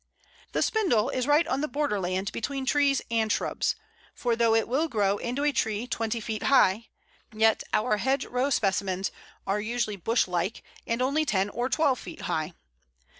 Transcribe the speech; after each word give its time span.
The 0.53 0.63
Spindle 0.63 1.09
is 1.11 1.27
right 1.27 1.45
on 1.45 1.61
the 1.61 1.67
borderland 1.67 2.31
between 2.31 2.65
trees 2.65 3.03
and 3.11 3.31
shrubs, 3.31 3.75
for 4.15 4.35
though 4.35 4.55
it 4.55 4.67
will 4.67 4.87
grow 4.87 5.17
into 5.19 5.43
a 5.43 5.51
tree 5.51 5.85
twenty 5.85 6.19
feet 6.19 6.41
high, 6.41 6.87
yet 7.31 7.61
our 7.71 7.97
hedgerow 7.97 8.49
specimens 8.49 9.11
are 9.45 9.61
usually 9.61 9.97
bushlike, 9.97 10.63
and 10.87 11.03
only 11.03 11.23
ten 11.23 11.51
or 11.51 11.69
twelve 11.69 11.99
feet 11.99 12.21
high. 12.21 12.53